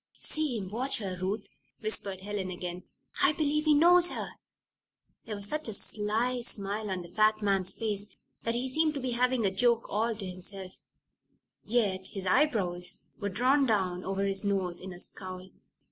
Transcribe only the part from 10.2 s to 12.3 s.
himself; yet his